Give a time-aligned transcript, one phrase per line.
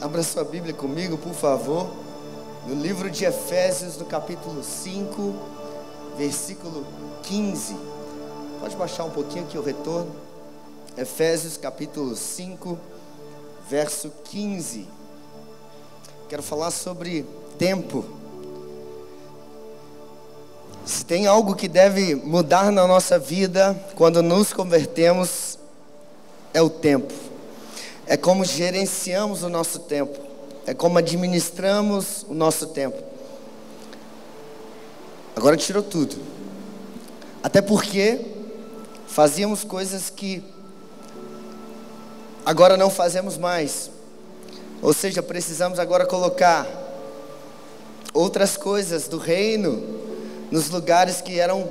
[0.00, 1.90] Abra sua Bíblia comigo, por favor,
[2.64, 5.34] no livro de Efésios, no capítulo 5,
[6.16, 6.86] versículo
[7.24, 7.76] 15.
[8.60, 10.14] Pode baixar um pouquinho aqui o retorno.
[10.96, 12.78] Efésios, capítulo 5,
[13.68, 14.86] verso 15.
[16.28, 17.26] Quero falar sobre
[17.58, 18.04] tempo.
[20.86, 25.58] Se tem algo que deve mudar na nossa vida quando nos convertemos,
[26.52, 27.33] é o tempo.
[28.06, 30.18] É como gerenciamos o nosso tempo.
[30.66, 33.02] É como administramos o nosso tempo.
[35.36, 36.16] Agora tirou tudo.
[37.42, 38.20] Até porque
[39.06, 40.42] fazíamos coisas que
[42.44, 43.90] agora não fazemos mais.
[44.80, 46.66] Ou seja, precisamos agora colocar
[48.12, 49.82] outras coisas do reino
[50.50, 51.68] nos lugares que eram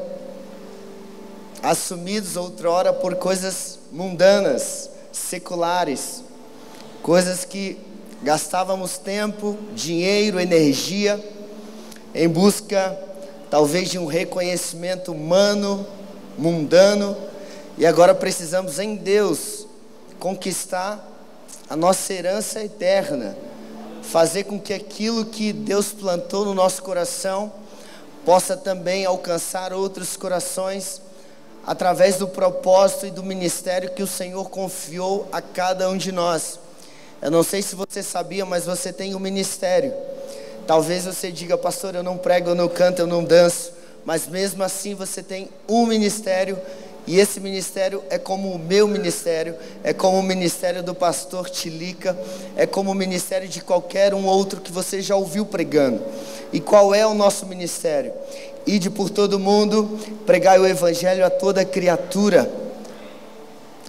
[1.62, 6.22] assumidos outrora por coisas mundanas, seculares,
[7.04, 7.78] coisas que
[8.24, 11.22] gastávamos tempo, dinheiro, energia
[12.16, 12.98] em busca
[13.50, 15.86] talvez de um reconhecimento humano,
[16.38, 17.16] mundano,
[17.78, 19.68] e agora precisamos em Deus
[20.18, 21.06] conquistar
[21.70, 23.38] a nossa herança eterna,
[24.02, 27.52] fazer com que aquilo que Deus plantou no nosso coração
[28.26, 31.02] possa também alcançar outros corações
[31.68, 36.63] através do propósito e do ministério que o Senhor confiou a cada um de nós.
[37.24, 39.94] Eu não sei se você sabia, mas você tem um ministério.
[40.68, 43.72] Talvez você diga, pastor, eu não prego, eu não canto, eu não danço,
[44.04, 46.60] mas mesmo assim você tem um ministério
[47.08, 52.18] e esse ministério é como o meu ministério, é como o ministério do pastor Tilica,
[52.58, 56.02] é como o ministério de qualquer um outro que você já ouviu pregando.
[56.52, 58.12] E qual é o nosso ministério?
[58.68, 62.52] Ide por todo mundo, pregai o evangelho a toda criatura.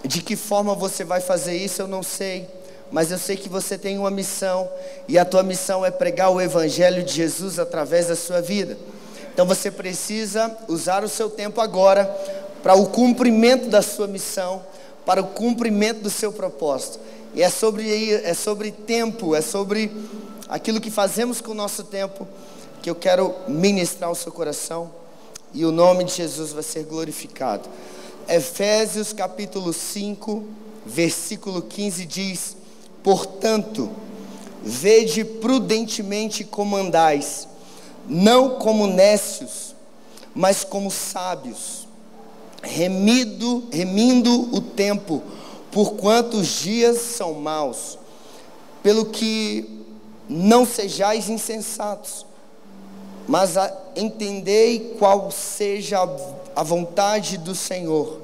[0.05, 2.49] De que forma você vai fazer isso, eu não sei,
[2.95, 4.71] mas eu sei que você tem uma missão,
[5.09, 8.79] e a tua missão é pregar o evangelho de Jesus através da sua vida.
[9.33, 12.05] Então você precisa usar o seu tempo agora
[12.63, 14.63] para o cumprimento da sua missão,
[15.05, 17.01] para o cumprimento do seu propósito.
[17.35, 19.91] E é sobre, é sobre tempo, é sobre
[20.49, 22.29] aquilo que fazemos com o nosso tempo
[22.81, 24.89] que eu quero ministrar ao seu coração
[25.53, 27.69] e o nome de Jesus vai ser glorificado.
[28.29, 30.45] Efésios capítulo 5,
[30.87, 32.64] versículo 15 diz:
[33.05, 33.89] Portanto,
[34.65, 37.47] vede prudentemente como andais,
[38.09, 39.77] não como nécios,
[40.35, 41.85] mas como sábios
[42.65, 45.23] remido, remindo o tempo,
[45.71, 47.99] porquanto os dias são maus,
[48.83, 49.85] pelo que
[50.29, 52.27] não sejais insensatos,
[53.29, 53.55] mas
[53.95, 55.99] entendei qual seja
[56.57, 58.24] a vontade do Senhor.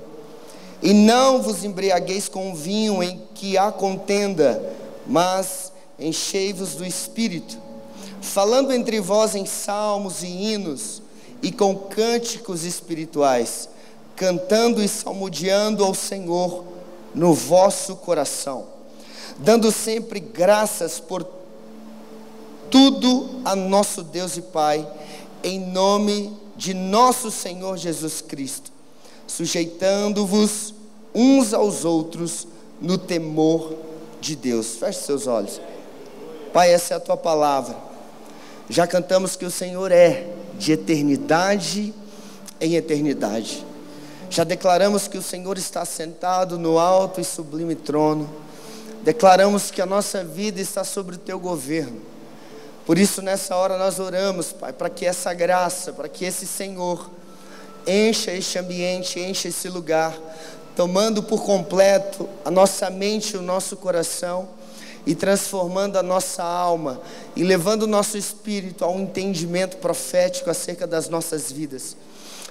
[0.82, 4.62] E não vos embriagueis com vinho em que há contenda,
[5.06, 7.58] mas enchei-vos do Espírito,
[8.22, 11.02] falando entre vós em salmos e hinos
[11.42, 13.68] e com cânticos espirituais
[14.20, 16.62] cantando e salmodiando ao Senhor
[17.14, 18.66] no vosso coração,
[19.38, 21.26] dando sempre graças por
[22.70, 24.86] tudo a nosso Deus e Pai,
[25.42, 28.69] em nome de nosso Senhor Jesus Cristo,
[29.30, 30.74] sujeitando-vos
[31.14, 32.46] uns aos outros
[32.80, 33.74] no temor
[34.20, 34.76] de Deus.
[34.76, 35.60] Feche seus olhos.
[36.52, 37.76] Pai, essa é a tua palavra.
[38.68, 40.26] Já cantamos que o Senhor é
[40.58, 41.94] de eternidade
[42.60, 43.64] em eternidade.
[44.28, 48.28] Já declaramos que o Senhor está sentado no alto e sublime trono.
[49.02, 52.00] Declaramos que a nossa vida está sobre o teu governo.
[52.84, 57.10] Por isso, nessa hora, nós oramos, Pai, para que essa graça, para que esse Senhor
[57.86, 60.16] encha este ambiente, encha esse lugar,
[60.76, 64.48] tomando por completo a nossa mente e o nosso coração
[65.06, 67.00] e transformando a nossa alma
[67.34, 71.96] e levando o nosso espírito a um entendimento profético acerca das nossas vidas.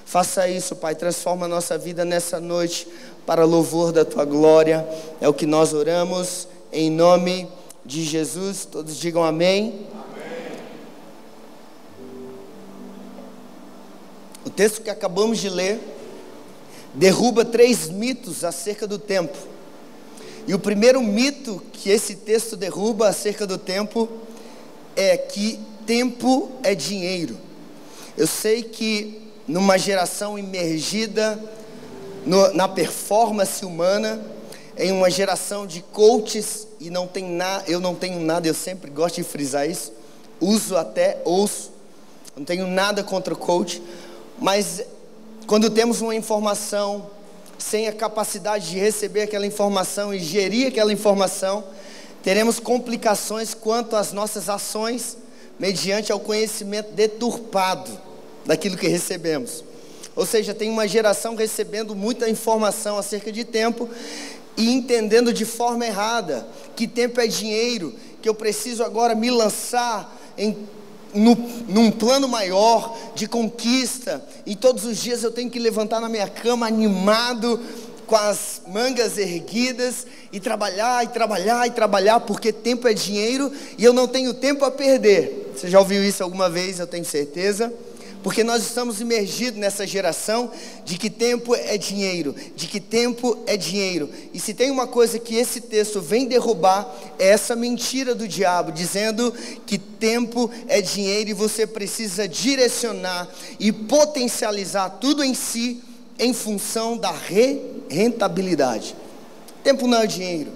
[0.04, 0.94] Faça isso, Pai.
[0.94, 2.88] Transforma a nossa vida nessa noite
[3.24, 4.86] para louvor da tua glória.
[5.20, 7.48] É o que nós oramos em nome
[7.84, 8.64] de Jesus.
[8.64, 9.86] Todos digam amém.
[9.92, 10.09] amém.
[14.60, 15.80] Texto que acabamos de ler
[16.92, 19.34] derruba três mitos acerca do tempo.
[20.46, 24.06] E o primeiro mito que esse texto derruba acerca do tempo
[24.94, 27.38] é que tempo é dinheiro.
[28.18, 31.42] Eu sei que numa geração imergida
[32.26, 34.20] no, na performance humana,
[34.76, 38.90] em uma geração de coaches, e não tem nada, eu não tenho nada, eu sempre
[38.90, 39.90] gosto de frisar isso,
[40.38, 41.72] uso até, ouço,
[42.36, 43.82] não tenho nada contra o coach,
[44.40, 44.82] mas
[45.46, 47.10] quando temos uma informação
[47.58, 51.62] sem a capacidade de receber aquela informação e gerir aquela informação,
[52.22, 55.18] teremos complicações quanto às nossas ações,
[55.58, 57.90] mediante ao conhecimento deturpado
[58.46, 59.62] daquilo que recebemos.
[60.16, 63.88] Ou seja, tem uma geração recebendo muita informação acerca de tempo
[64.56, 70.18] e entendendo de forma errada que tempo é dinheiro, que eu preciso agora me lançar
[70.36, 70.56] em
[71.14, 71.34] no,
[71.68, 76.28] num plano maior de conquista, e todos os dias eu tenho que levantar na minha
[76.28, 77.60] cama animado,
[78.06, 83.84] com as mangas erguidas, e trabalhar, e trabalhar, e trabalhar, porque tempo é dinheiro e
[83.84, 85.52] eu não tenho tempo a perder.
[85.54, 86.80] Você já ouviu isso alguma vez?
[86.80, 87.72] Eu tenho certeza
[88.22, 90.50] porque nós estamos imergidos nessa geração
[90.84, 94.10] de que tempo é dinheiro, de que tempo é dinheiro.
[94.32, 96.86] E se tem uma coisa que esse texto vem derrubar,
[97.18, 99.32] é essa mentira do diabo, dizendo
[99.66, 103.28] que tempo é dinheiro e você precisa direcionar
[103.58, 105.82] e potencializar tudo em si
[106.18, 108.94] em função da re rentabilidade.
[109.64, 110.52] Tempo não é dinheiro.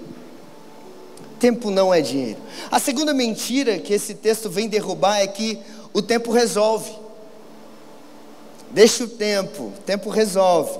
[1.39, 2.39] Tempo não é dinheiro.
[2.71, 5.59] A segunda mentira que esse texto vem derrubar é que
[5.91, 7.04] o tempo resolve.
[8.75, 10.77] Deixa o tempo, o tempo resolve.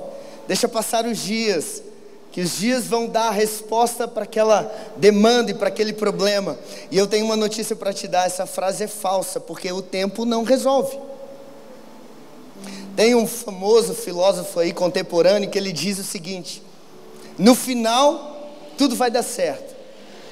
[0.49, 1.81] Deixa passar os dias,
[2.29, 6.59] que os dias vão dar a resposta para aquela demanda e para aquele problema.
[6.91, 10.25] E eu tenho uma notícia para te dar: essa frase é falsa, porque o tempo
[10.25, 10.99] não resolve.
[12.97, 16.61] Tem um famoso filósofo aí contemporâneo que ele diz o seguinte:
[17.37, 19.73] no final, tudo vai dar certo.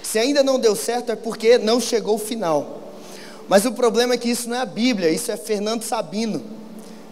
[0.01, 2.81] Se ainda não deu certo, é porque não chegou o final.
[3.47, 6.52] Mas o problema é que isso não é a Bíblia, isso é Fernando Sabino.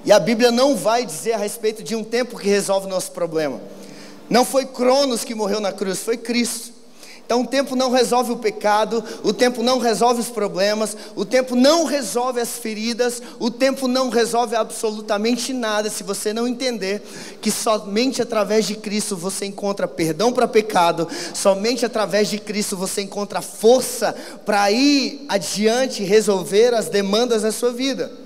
[0.03, 3.12] E a Bíblia não vai dizer a respeito de um tempo que resolve o nosso
[3.12, 3.62] problema.
[4.30, 6.81] Não foi Cronos que morreu na cruz, foi Cristo.
[7.31, 11.56] Então o tempo não resolve o pecado, o tempo não resolve os problemas, o tempo
[11.56, 17.01] não resolve as feridas, o tempo não resolve absolutamente nada se você não entender
[17.39, 23.01] que somente através de Cristo você encontra perdão para pecado, somente através de Cristo você
[23.01, 24.13] encontra força
[24.45, 28.21] para ir adiante e resolver as demandas da sua vida.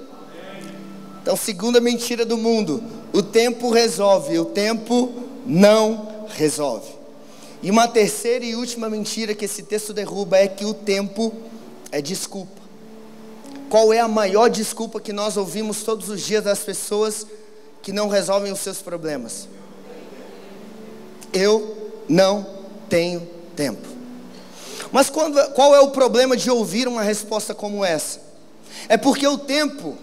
[1.26, 5.12] Então, segunda mentira do mundo: o tempo resolve, o tempo
[5.44, 6.94] não resolve.
[7.64, 11.34] E uma terceira e última mentira que esse texto derruba é que o tempo
[11.92, 12.62] é desculpa.
[13.72, 17.26] Qual é a maior desculpa que nós ouvimos todos os dias das pessoas
[17.82, 19.48] que não resolvem os seus problemas?
[21.34, 22.46] Eu não
[22.88, 23.88] tenho tempo.
[24.92, 28.22] Mas quando, qual é o problema de ouvir uma resposta como essa?
[28.88, 29.98] É porque o tempo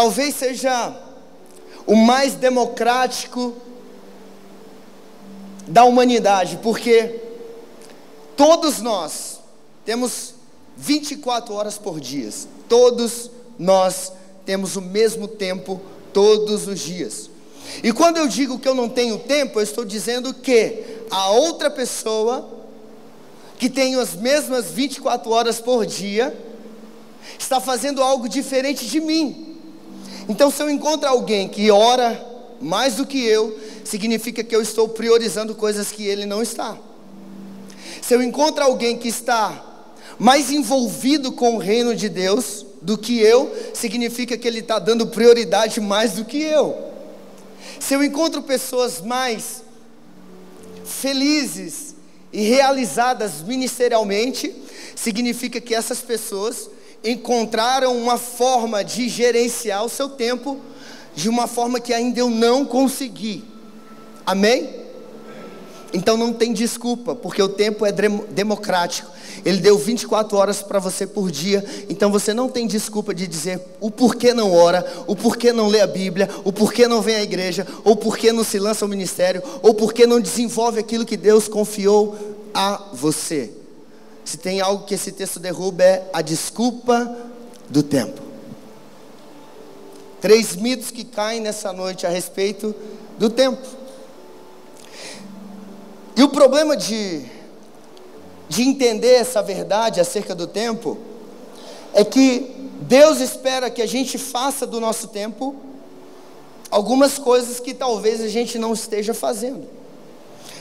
[0.00, 0.96] talvez seja
[1.86, 3.54] o mais democrático
[5.68, 7.20] da humanidade, porque
[8.34, 9.40] todos nós
[9.84, 10.32] temos
[10.74, 12.30] 24 horas por dia,
[12.66, 14.10] todos nós
[14.46, 15.78] temos o mesmo tempo
[16.14, 17.28] todos os dias.
[17.82, 21.70] E quando eu digo que eu não tenho tempo, eu estou dizendo que a outra
[21.70, 22.48] pessoa
[23.58, 26.34] que tem as mesmas 24 horas por dia
[27.38, 29.49] está fazendo algo diferente de mim.
[30.30, 32.24] Então, se eu encontro alguém que ora
[32.60, 36.78] mais do que eu, significa que eu estou priorizando coisas que ele não está.
[38.00, 39.88] Se eu encontro alguém que está
[40.20, 45.08] mais envolvido com o reino de Deus do que eu, significa que ele está dando
[45.08, 46.78] prioridade mais do que eu.
[47.80, 49.64] Se eu encontro pessoas mais
[50.84, 51.96] felizes
[52.32, 54.54] e realizadas ministerialmente,
[54.94, 56.70] significa que essas pessoas
[57.02, 60.58] encontraram uma forma de gerenciar o seu tempo
[61.14, 63.44] de uma forma que ainda eu não consegui.
[64.24, 64.80] Amém?
[65.92, 69.10] Então não tem desculpa, porque o tempo é democrático.
[69.44, 73.60] Ele deu 24 horas para você por dia, então você não tem desculpa de dizer
[73.80, 77.22] o porquê não ora, o porquê não lê a Bíblia, o porquê não vem à
[77.22, 81.48] igreja, ou porquê não se lança ao ministério, ou porquê não desenvolve aquilo que Deus
[81.48, 82.16] confiou
[82.52, 83.59] a você.
[84.24, 87.16] Se tem algo que esse texto derruba é a desculpa
[87.68, 88.20] do tempo.
[90.20, 92.74] Três mitos que caem nessa noite a respeito
[93.18, 93.66] do tempo.
[96.16, 97.24] E o problema de,
[98.48, 100.98] de entender essa verdade acerca do tempo
[101.94, 105.56] é que Deus espera que a gente faça do nosso tempo
[106.70, 109.66] algumas coisas que talvez a gente não esteja fazendo.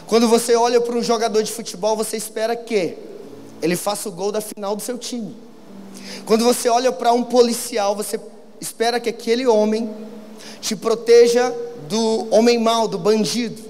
[0.07, 2.97] Quando você olha para um jogador de futebol, você espera que
[3.61, 5.35] ele faça o gol da final do seu time.
[6.25, 8.19] Quando você olha para um policial, você
[8.59, 9.89] espera que aquele homem
[10.61, 11.53] te proteja
[11.87, 13.61] do homem mau, do bandido.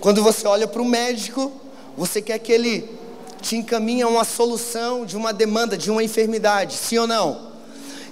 [0.00, 1.52] Quando você olha para o médico,
[1.96, 2.88] você quer que ele
[3.40, 7.52] te encaminhe a uma solução de uma demanda, de uma enfermidade, sim ou não?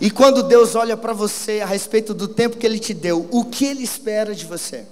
[0.00, 3.44] E quando Deus olha para você a respeito do tempo que Ele te deu, o
[3.44, 4.86] que Ele espera de você?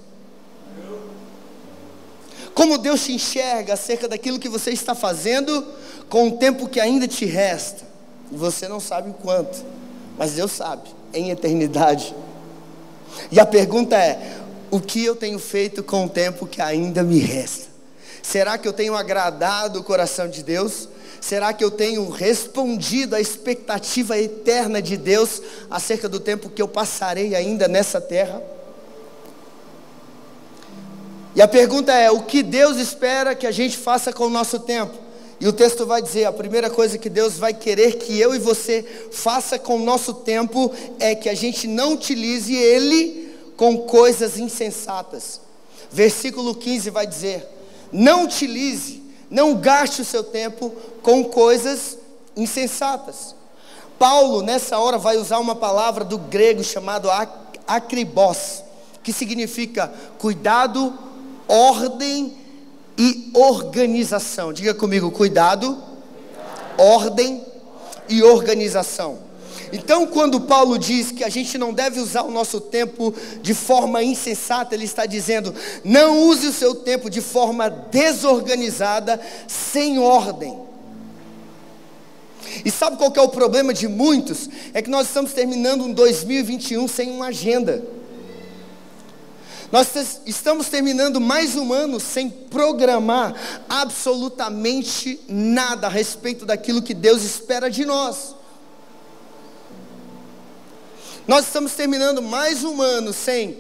[2.59, 5.65] Como Deus te enxerga acerca daquilo que você está fazendo
[6.09, 7.85] com o tempo que ainda te resta.
[8.33, 9.65] Você não sabe o quanto,
[10.19, 12.13] mas Deus sabe, em eternidade.
[13.31, 14.39] E a pergunta é:
[14.73, 17.69] o que eu tenho feito com o tempo que ainda me resta?
[18.25, 20.89] Será que eu tenho agradado o coração de Deus?
[21.21, 26.67] Será que eu tenho respondido à expectativa eterna de Deus acerca do tempo que eu
[26.67, 28.43] passarei ainda nessa terra?
[31.39, 34.59] E a pergunta é: o que Deus espera que a gente faça com o nosso
[34.59, 34.99] tempo?
[35.41, 38.41] E o texto vai dizer: a primeira coisa que Deus vai querer que eu e
[38.41, 44.37] você faça com o nosso tempo é que a gente não utilize ele com coisas
[44.37, 45.41] insensatas.
[45.93, 47.47] Versículo 15 vai dizer:
[47.93, 51.99] não utilize, não gaste o seu tempo com coisas
[52.37, 53.37] insensatas.
[53.97, 57.09] Paulo, nessa hora, vai usar uma palavra do grego chamado
[57.65, 58.65] akribos,
[59.05, 59.87] que significa
[60.19, 61.07] cuidado,
[61.49, 62.37] ordem
[62.97, 64.53] e organização.
[64.53, 65.79] Diga comigo, cuidado,
[66.77, 67.43] ordem
[68.09, 69.27] e organização.
[69.73, 74.03] Então, quando Paulo diz que a gente não deve usar o nosso tempo de forma
[74.03, 80.59] insensata, ele está dizendo: não use o seu tempo de forma desorganizada, sem ordem.
[82.65, 84.49] E sabe qual é o problema de muitos?
[84.73, 87.98] É que nós estamos terminando um 2021 sem uma agenda.
[89.71, 89.89] Nós
[90.25, 93.35] estamos terminando mais um ano sem programar
[93.69, 98.35] absolutamente nada a respeito daquilo que Deus espera de nós.
[101.27, 103.59] Nós estamos terminando mais um ano sem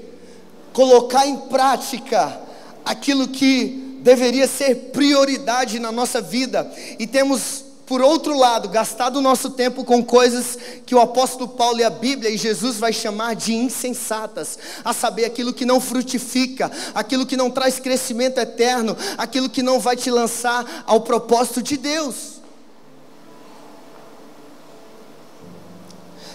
[0.73, 2.41] colocar em prática
[2.87, 9.23] aquilo que deveria ser prioridade na nossa vida e temos por outro lado, gastado o
[9.23, 13.35] nosso tempo com coisas que o apóstolo Paulo e a Bíblia e Jesus vai chamar
[13.35, 19.49] de insensatas, a saber, aquilo que não frutifica, aquilo que não traz crescimento eterno, aquilo
[19.49, 22.42] que não vai te lançar ao propósito de Deus.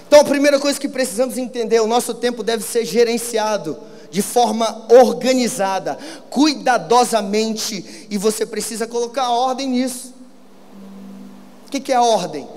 [0.07, 3.77] Então a primeira coisa que precisamos entender, o nosso tempo deve ser gerenciado
[4.09, 5.99] de forma organizada,
[6.31, 10.13] cuidadosamente, e você precisa colocar ordem nisso.
[11.73, 12.47] Que, que é a ordem?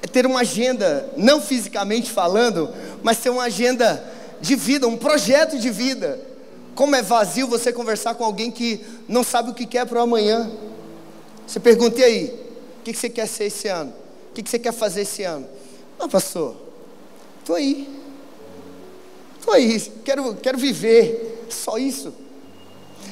[0.00, 2.72] É ter uma agenda, não fisicamente falando,
[3.02, 4.08] mas ter uma agenda
[4.40, 6.20] de vida, um projeto de vida.
[6.76, 10.02] Como é vazio você conversar com alguém que não sabe o que quer para o
[10.02, 10.48] amanhã.
[11.44, 12.40] Você pergunta, e aí,
[12.78, 13.92] o que você quer ser esse ano?
[14.30, 15.48] O que, você quer fazer esse ano?
[15.98, 16.54] Ah, pastor,
[17.40, 17.88] estou aí.
[19.40, 21.46] Estou aí, quero, quero viver.
[21.50, 22.14] Só isso.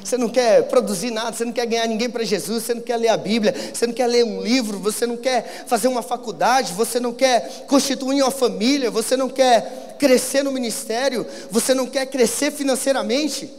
[0.09, 2.97] Você não quer produzir nada, você não quer ganhar ninguém para Jesus, você não quer
[2.97, 6.73] ler a Bíblia, você não quer ler um livro, você não quer fazer uma faculdade,
[6.73, 12.07] você não quer constituir uma família, você não quer crescer no ministério, você não quer
[12.07, 13.53] crescer financeiramente.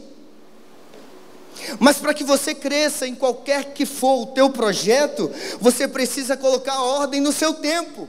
[1.78, 5.30] Mas para que você cresça em qualquer que for o teu projeto,
[5.60, 8.08] você precisa colocar ordem no seu tempo.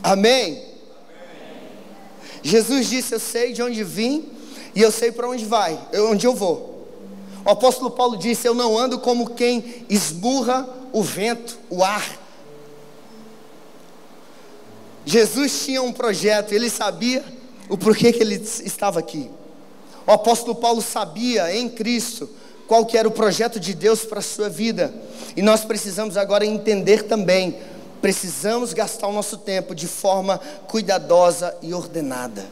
[0.00, 0.73] Amém?
[2.44, 4.28] Jesus disse: Eu sei de onde vim
[4.74, 6.86] e eu sei para onde vai, onde eu vou.
[7.44, 12.20] O apóstolo Paulo disse: Eu não ando como quem esburra o vento, o ar.
[15.06, 17.24] Jesus tinha um projeto, ele sabia
[17.68, 19.30] o porquê que ele estava aqui.
[20.06, 22.28] O apóstolo Paulo sabia em Cristo
[22.66, 24.92] qual que era o projeto de Deus para a sua vida.
[25.36, 27.56] E nós precisamos agora entender também,
[28.04, 32.44] precisamos gastar o nosso tempo de forma cuidadosa e ordenada.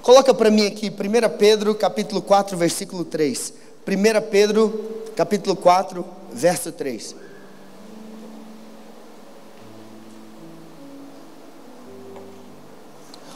[0.00, 3.52] Coloca para mim aqui 1 Pedro capítulo 4, versículo 3.
[3.86, 7.14] 1 Pedro capítulo 4, verso 3.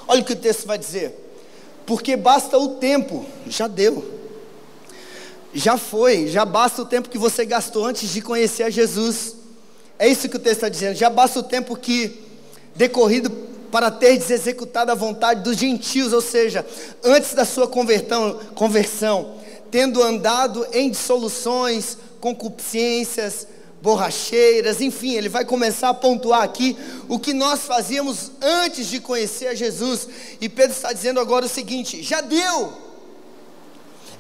[0.09, 1.37] Olha o que o texto vai dizer.
[1.85, 4.03] Porque basta o tempo, já deu.
[5.53, 9.44] Já foi, já basta o tempo que você gastou antes de conhecer a Jesus.
[9.99, 10.97] É isso que o texto está dizendo.
[10.97, 12.23] Já basta o tempo que
[12.75, 13.31] decorrido
[13.71, 16.65] para ter executado a vontade dos gentios, ou seja,
[17.03, 19.35] antes da sua conversão, conversão
[19.75, 23.49] tendo andado em dissoluções, concupiscências,
[23.83, 26.77] borracheiras, enfim, ele vai começar a pontuar aqui
[27.09, 30.09] o que nós fazíamos antes de conhecer a Jesus.
[30.41, 32.73] E Pedro está dizendo agora o seguinte: já deu.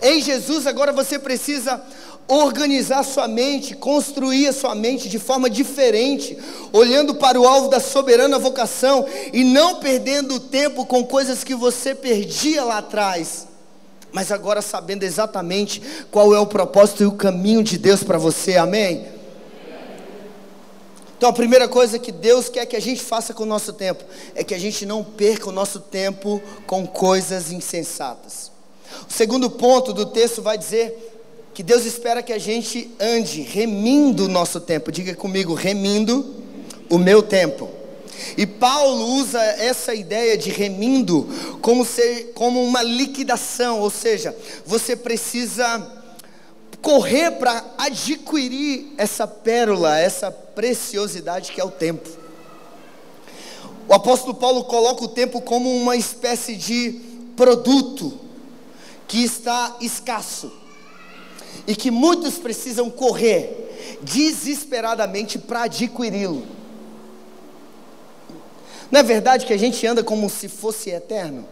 [0.03, 1.81] Em Jesus agora você precisa
[2.27, 6.39] organizar sua mente, construir a sua mente de forma diferente,
[6.73, 11.95] olhando para o alvo da soberana vocação e não perdendo tempo com coisas que você
[11.95, 13.47] perdia lá atrás.
[14.13, 18.57] Mas agora sabendo exatamente qual é o propósito e o caminho de Deus para você,
[18.57, 19.07] amém?
[21.17, 24.05] Então a primeira coisa que Deus quer que a gente faça com o nosso tempo
[24.35, 28.53] é que a gente não perca o nosso tempo com coisas insensatas.
[29.09, 31.14] O segundo ponto do texto vai dizer
[31.55, 34.91] que Deus espera que a gente ande remindo o nosso tempo.
[34.91, 36.35] Diga comigo, remindo
[36.91, 37.71] o meu tempo.
[38.37, 41.29] E Paulo usa essa ideia de remindo
[41.63, 46.03] como, ser, como uma liquidação, ou seja, você precisa
[46.83, 52.09] correr para adquirir essa pérola, essa preciosidade que é o tempo.
[53.89, 57.01] O apóstolo Paulo coloca o tempo como uma espécie de
[57.37, 58.13] produto
[59.07, 60.64] que está escasso
[61.67, 66.47] e que muitos precisam correr desesperadamente para adquiri-lo.
[68.91, 71.45] Não é verdade que a gente anda como se fosse eterno?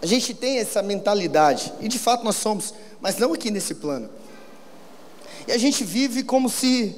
[0.00, 4.08] A gente tem essa mentalidade, e de fato nós somos, mas não aqui nesse plano.
[5.46, 6.94] E a gente vive como se,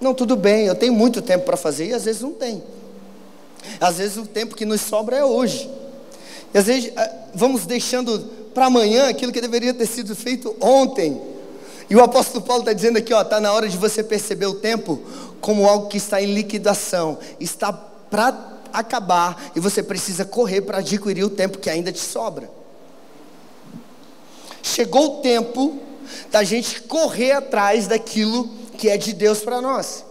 [0.00, 2.62] não, tudo bem, eu tenho muito tempo para fazer, e às vezes não tem.
[3.80, 5.70] Às vezes o tempo que nos sobra é hoje.
[6.52, 8.18] E às vezes eh, vamos deixando
[8.52, 11.20] para amanhã aquilo que deveria ter sido feito ontem.
[11.88, 14.54] E o apóstolo Paulo está dizendo aqui, ó, está na hora de você perceber o
[14.54, 15.02] tempo
[15.40, 21.24] como algo que está em liquidação, está para acabar e você precisa correr para adquirir
[21.24, 22.50] o tempo que ainda te sobra.
[24.62, 25.78] Chegou o tempo
[26.30, 28.48] da gente correr atrás daquilo
[28.78, 30.04] que é de Deus para nós.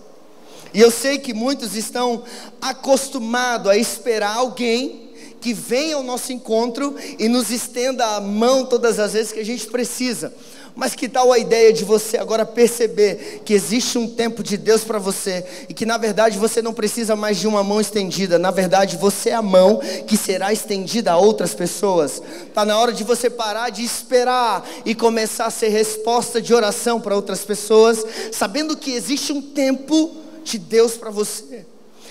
[0.74, 2.24] E eu sei que muitos estão
[2.62, 8.98] acostumados a esperar alguém que venha ao nosso encontro e nos estenda a mão todas
[8.98, 10.34] as vezes que a gente precisa.
[10.76, 14.84] Mas que tal a ideia de você agora perceber que existe um tempo de Deus
[14.84, 18.50] para você e que na verdade você não precisa mais de uma mão estendida, na
[18.50, 22.22] verdade você é a mão que será estendida a outras pessoas.
[22.48, 27.00] Está na hora de você parar de esperar e começar a ser resposta de oração
[27.00, 30.12] para outras pessoas, sabendo que existe um tempo
[30.44, 31.66] de Deus para você.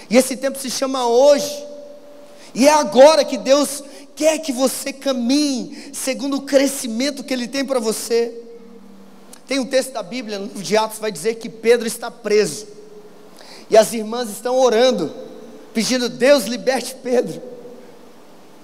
[0.09, 1.65] E esse tempo se chama hoje.
[2.55, 3.83] E é agora que Deus
[4.15, 8.42] quer que você caminhe segundo o crescimento que Ele tem para você.
[9.53, 12.67] Tem um texto da Bíblia, no livro de Atos, vai dizer que Pedro está preso.
[13.69, 15.15] E as irmãs estão orando,
[15.75, 17.43] pedindo, Deus liberte Pedro.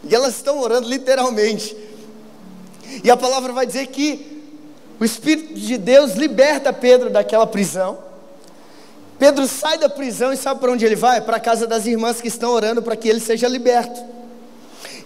[0.02, 1.76] E elas estão orando literalmente.
[3.04, 4.42] E a palavra vai dizer que
[4.98, 7.98] o Espírito de Deus liberta Pedro daquela prisão.
[9.18, 11.20] Pedro sai da prisão e sabe para onde ele vai?
[11.20, 14.02] Para a casa das irmãs que estão orando para que ele seja liberto.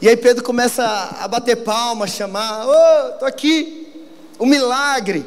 [0.00, 3.92] E aí Pedro começa a bater palmas, chamar, ô, oh, estou aqui,
[4.38, 5.26] um milagre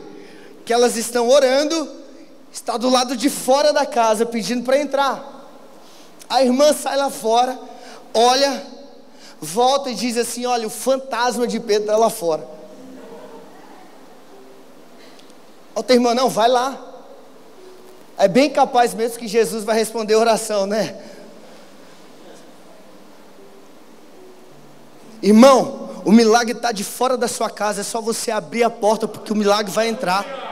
[0.65, 1.89] que elas estão orando,
[2.51, 5.33] está do lado de fora da casa pedindo para entrar.
[6.27, 7.57] A irmã sai lá fora,
[8.13, 8.65] olha,
[9.39, 12.47] volta e diz assim: Olha, o fantasma de Pedro está lá fora.
[15.75, 16.93] Outra irmã, não, vai lá.
[18.17, 20.97] É bem capaz mesmo que Jesus vai responder a oração, né?
[25.21, 29.07] Irmão, o milagre está de fora da sua casa, é só você abrir a porta,
[29.07, 30.44] porque o milagre vai entrar.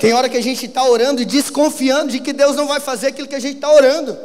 [0.00, 3.08] Tem hora que a gente está orando e desconfiando de que Deus não vai fazer
[3.08, 4.18] aquilo que a gente está orando.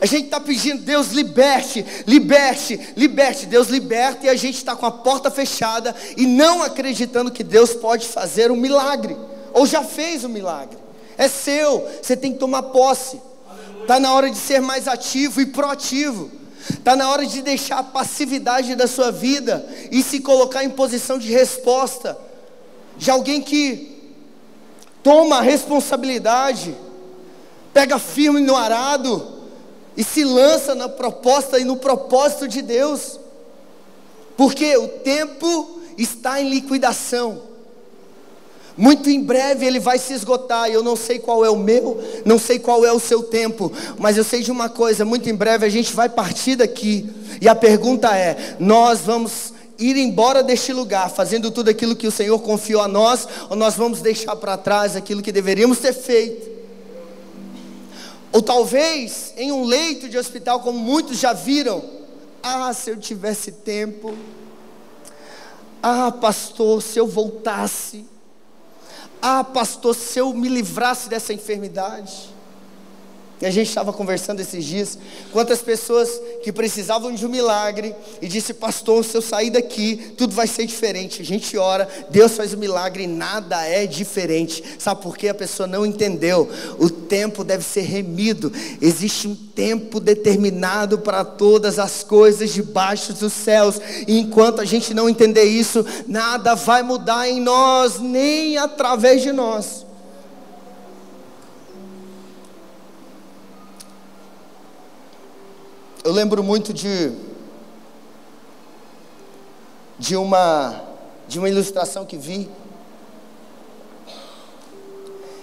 [0.00, 3.46] A gente está pedindo, Deus liberte, liberte, liberte.
[3.46, 7.72] Deus liberta e a gente está com a porta fechada e não acreditando que Deus
[7.72, 9.16] pode fazer um milagre,
[9.52, 10.76] ou já fez o um milagre.
[11.16, 13.20] É seu, você tem que tomar posse.
[13.82, 16.32] Está na hora de ser mais ativo e proativo.
[16.68, 21.16] Está na hora de deixar a passividade da sua vida e se colocar em posição
[21.16, 22.18] de resposta.
[22.96, 23.93] De alguém que
[25.04, 26.74] toma a responsabilidade,
[27.74, 29.24] pega firme no arado
[29.94, 33.20] e se lança na proposta e no propósito de Deus,
[34.36, 37.54] porque o tempo está em liquidação.
[38.76, 42.40] Muito em breve ele vai se esgotar, eu não sei qual é o meu, não
[42.40, 45.64] sei qual é o seu tempo, mas eu sei de uma coisa: muito em breve
[45.64, 47.08] a gente vai partir daqui,
[47.40, 52.10] e a pergunta é: nós vamos ir embora deste lugar fazendo tudo aquilo que o
[52.12, 56.54] Senhor confiou a nós, ou nós vamos deixar para trás aquilo que deveríamos ter feito?
[58.32, 61.84] Ou talvez em um leito de hospital, como muitos já viram,
[62.42, 64.14] ah, se eu tivesse tempo,
[65.82, 68.04] ah, pastor, se eu voltasse,
[69.22, 72.33] ah, pastor, se eu me livrasse dessa enfermidade.
[73.40, 74.96] E a gente estava conversando esses dias,
[75.32, 76.08] quantas pessoas
[76.42, 80.66] que precisavam de um milagre e disse, pastor, se eu sair daqui, tudo vai ser
[80.66, 81.20] diferente.
[81.20, 84.62] A gente ora, Deus faz o um milagre e nada é diferente.
[84.78, 85.28] Sabe por quê?
[85.28, 86.48] A pessoa não entendeu.
[86.78, 88.52] O tempo deve ser remido.
[88.80, 93.80] Existe um tempo determinado para todas as coisas debaixo dos céus.
[94.06, 99.32] E enquanto a gente não entender isso, nada vai mudar em nós, nem através de
[99.32, 99.84] nós.
[106.04, 107.12] Eu lembro muito de
[109.98, 110.84] de uma
[111.26, 112.46] de uma ilustração que vi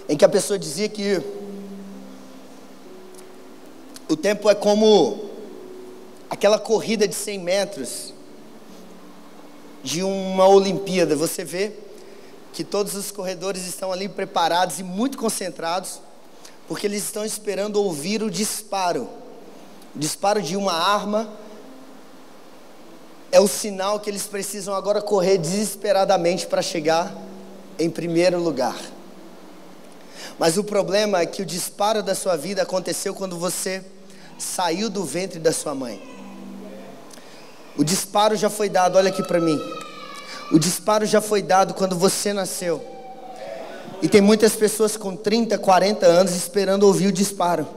[0.08, 1.20] em que a pessoa dizia que
[4.08, 5.32] o tempo é como
[6.30, 8.14] aquela corrida de 100 metros
[9.84, 11.16] de uma Olimpíada.
[11.16, 11.72] Você vê
[12.54, 16.00] que todos os corredores estão ali preparados e muito concentrados,
[16.68, 19.21] porque eles estão esperando ouvir o disparo.
[19.96, 21.30] Disparo de uma arma
[23.32, 27.14] é o sinal que eles precisam agora correr desesperadamente para chegar
[27.78, 28.78] em primeiro lugar.
[30.38, 33.84] Mas o problema é que o disparo da sua vida aconteceu quando você
[34.38, 36.02] saiu do ventre da sua mãe.
[37.78, 39.60] O disparo já foi dado, olha aqui para mim.
[40.52, 42.84] O disparo já foi dado quando você nasceu.
[44.02, 47.68] E tem muitas pessoas com 30, 40 anos esperando ouvir o disparo.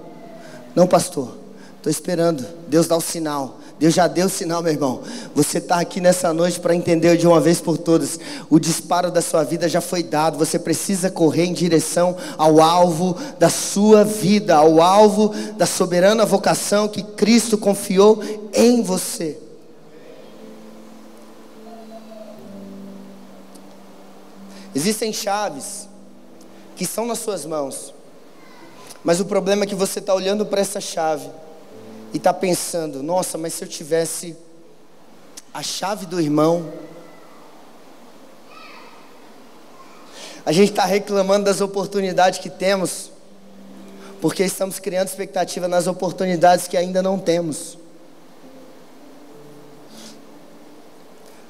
[0.74, 1.43] Não, pastor,
[1.84, 2.46] estou esperando.
[2.66, 3.58] Deus dá o sinal.
[3.78, 5.02] Deus já deu o sinal, meu irmão.
[5.34, 8.18] Você está aqui nessa noite para entender de uma vez por todas.
[8.48, 10.38] O disparo da sua vida já foi dado.
[10.38, 16.88] Você precisa correr em direção ao alvo da sua vida, ao alvo da soberana vocação
[16.88, 18.22] que Cristo confiou
[18.54, 19.38] em você.
[24.74, 25.86] Existem chaves
[26.74, 27.94] que são nas suas mãos,
[29.04, 31.28] mas o problema é que você está olhando para essa chave
[32.14, 34.36] e está pensando: nossa, mas se eu tivesse
[35.52, 36.72] a chave do irmão.
[40.46, 43.10] A gente está reclamando das oportunidades que temos,
[44.20, 47.78] porque estamos criando expectativa nas oportunidades que ainda não temos.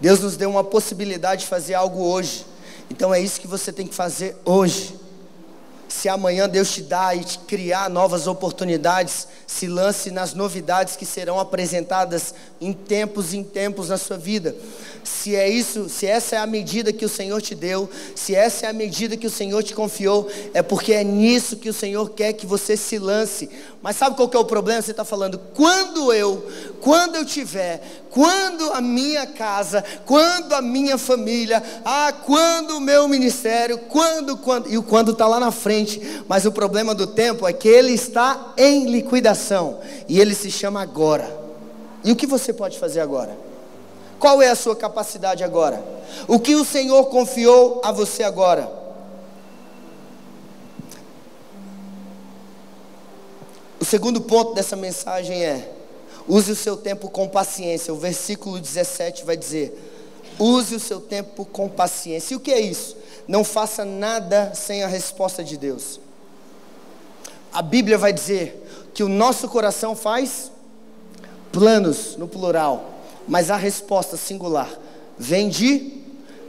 [0.01, 2.47] Deus nos deu uma possibilidade de fazer algo hoje.
[2.91, 5.04] Então é isso que você tem que fazer hoje.
[5.97, 11.07] Se amanhã Deus te dá e te criar novas oportunidades, se lance nas novidades que
[11.07, 14.57] serão apresentadas em tempos em tempos na sua vida.
[15.05, 18.67] Se é isso, se essa é a medida que o Senhor te deu, se essa
[18.67, 22.11] é a medida que o Senhor te confiou, é porque é nisso que o Senhor
[22.11, 23.49] quer que você se lance.
[23.81, 24.83] Mas sabe qual que é o problema?
[24.83, 26.45] Você está falando, quando eu,
[26.81, 33.07] quando eu tiver, quando a minha casa, quando a minha família, ah, quando o meu
[33.07, 35.84] ministério, quando, quando, e o quando está lá na frente.
[36.29, 40.81] Mas o problema do tempo é que ele está em liquidação e ele se chama
[40.81, 41.29] agora.
[42.05, 43.37] E o que você pode fazer agora?
[44.19, 45.83] Qual é a sua capacidade agora?
[46.29, 48.71] O que o Senhor confiou a você agora?
[53.81, 55.71] O segundo ponto dessa mensagem é:
[56.27, 57.93] use o seu tempo com paciência.
[57.93, 59.94] O versículo 17 vai dizer:
[60.39, 62.35] use o seu tempo com paciência.
[62.35, 62.97] E o que é isso?
[63.27, 66.01] Não faça nada sem a resposta de Deus.
[67.53, 70.51] A Bíblia vai dizer que o nosso coração faz
[71.53, 74.69] planos, no plural, mas a resposta singular
[75.17, 76.01] vem de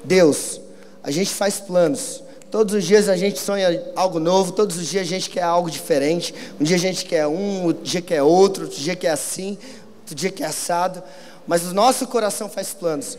[0.03, 0.59] Deus.
[1.03, 2.23] A gente faz planos.
[2.49, 5.69] Todos os dias a gente sonha algo novo, todos os dias a gente quer algo
[5.69, 6.33] diferente.
[6.59, 9.57] Um dia a gente quer um, outro dia quer outro, outro dia quer assim,
[10.01, 11.03] outro dia quer assado.
[11.45, 13.17] Mas o nosso coração faz planos.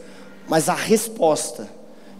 [0.48, 1.68] Mas a resposta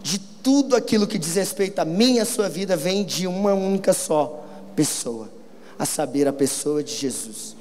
[0.01, 3.53] de tudo aquilo que diz respeito a mim e a sua vida vem de uma
[3.53, 4.43] única só
[4.75, 5.29] pessoa,
[5.77, 7.55] a saber, a pessoa de Jesus.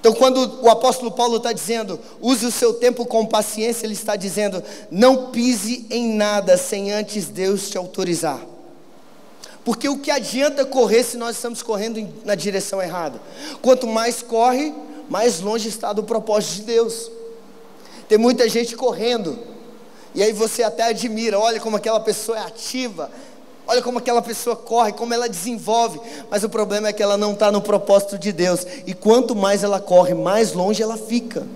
[0.00, 4.16] Então, quando o apóstolo Paulo está dizendo, use o seu tempo com paciência, ele está
[4.16, 8.44] dizendo, não pise em nada sem antes Deus te autorizar.
[9.64, 13.18] Porque o que adianta correr se nós estamos correndo na direção errada?
[13.62, 14.74] Quanto mais corre,
[15.08, 17.10] mais longe está do propósito de Deus.
[18.08, 19.38] Tem muita gente correndo,
[20.14, 23.10] e aí você até admira, olha como aquela pessoa é ativa,
[23.66, 26.00] Olha como aquela pessoa corre, como ela desenvolve.
[26.30, 28.66] Mas o problema é que ela não está no propósito de Deus.
[28.86, 31.46] E quanto mais ela corre, mais longe ela fica.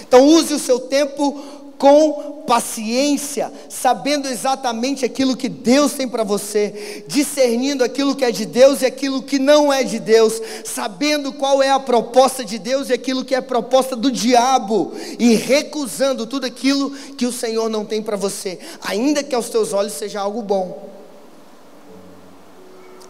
[0.00, 1.42] Então use o seu tempo
[1.76, 8.44] com paciência, sabendo exatamente aquilo que Deus tem para você, discernindo aquilo que é de
[8.44, 12.88] Deus e aquilo que não é de Deus, sabendo qual é a proposta de Deus
[12.88, 17.84] e aquilo que é proposta do diabo, e recusando tudo aquilo que o Senhor não
[17.84, 20.90] tem para você, ainda que aos teus olhos seja algo bom.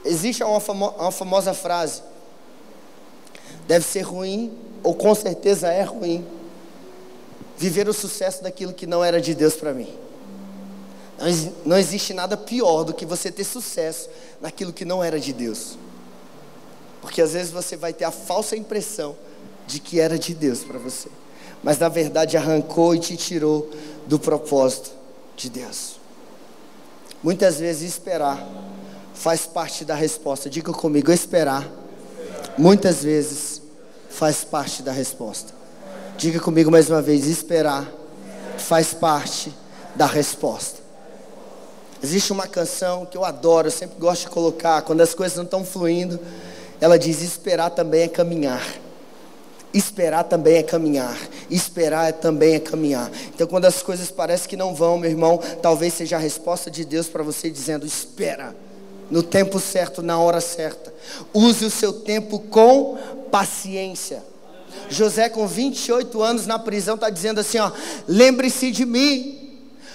[0.04, 2.02] Existe uma, famo uma famosa frase:
[3.66, 6.39] deve ser ruim, ou com certeza é ruim
[7.60, 9.94] viver o sucesso daquilo que não era de Deus para mim.
[11.66, 14.08] Não existe nada pior do que você ter sucesso
[14.40, 15.76] naquilo que não era de Deus.
[17.02, 19.14] Porque às vezes você vai ter a falsa impressão
[19.66, 21.10] de que era de Deus para você,
[21.62, 23.70] mas na verdade arrancou e te tirou
[24.06, 24.92] do propósito
[25.36, 26.00] de Deus.
[27.22, 28.42] Muitas vezes esperar
[29.12, 30.48] faz parte da resposta.
[30.48, 31.70] Diga comigo, esperar
[32.56, 33.60] muitas vezes
[34.08, 35.59] faz parte da resposta.
[36.20, 37.90] Diga comigo mais uma vez: esperar
[38.58, 39.50] faz parte
[39.94, 40.78] da resposta.
[42.02, 45.44] Existe uma canção que eu adoro, eu sempre gosto de colocar, quando as coisas não
[45.44, 46.20] estão fluindo,
[46.78, 48.62] ela diz: esperar também é caminhar.
[49.72, 51.16] Esperar também é caminhar.
[51.50, 53.10] Esperar também é caminhar.
[53.34, 56.84] Então, quando as coisas parecem que não vão, meu irmão, talvez seja a resposta de
[56.84, 58.54] Deus para você dizendo: espera,
[59.10, 60.92] no tempo certo, na hora certa.
[61.32, 62.98] Use o seu tempo com
[63.30, 64.28] paciência.
[64.88, 67.70] José, com 28 anos na prisão, está dizendo assim: ó,
[68.06, 69.40] lembre-se de mim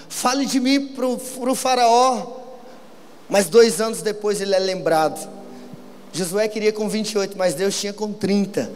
[0.08, 2.44] Fale de mim para o faraó.
[3.28, 5.30] Mas dois anos depois ele é lembrado.
[6.14, 8.72] Josué queria com 28, mas Deus tinha com 30.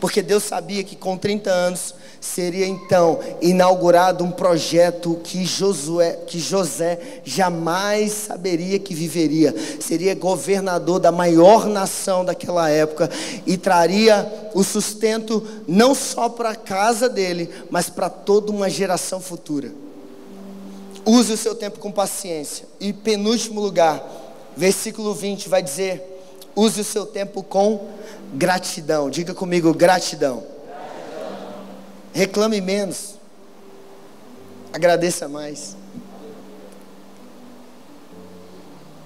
[0.00, 6.38] Porque Deus sabia que com 30 anos seria então inaugurado um projeto que Josué, que
[6.38, 9.52] José jamais saberia que viveria.
[9.80, 13.10] Seria governador da maior nação daquela época
[13.44, 19.20] e traria o sustento não só para a casa dele, mas para toda uma geração
[19.20, 19.72] futura.
[21.04, 22.66] Use o seu tempo com paciência.
[22.78, 24.00] E penúltimo lugar,
[24.56, 26.22] versículo 20 vai dizer:
[26.54, 27.88] use o seu tempo com
[28.32, 29.10] gratidão.
[29.10, 30.36] Diga comigo, gratidão.
[30.36, 30.51] gratidão.
[32.12, 33.14] Reclame menos.
[34.72, 35.76] Agradeça mais.